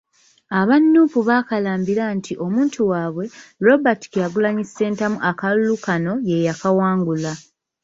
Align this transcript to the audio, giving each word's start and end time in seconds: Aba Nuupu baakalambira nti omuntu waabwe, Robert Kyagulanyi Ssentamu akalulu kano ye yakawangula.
Aba 0.59 0.75
Nuupu 0.79 1.19
baakalambira 1.27 2.05
nti 2.17 2.33
omuntu 2.45 2.79
waabwe, 2.89 3.25
Robert 3.65 4.01
Kyagulanyi 4.11 4.63
Ssentamu 4.67 5.17
akalulu 5.29 5.75
kano 5.85 6.13
ye 6.29 6.37
yakawangula. 6.47 7.31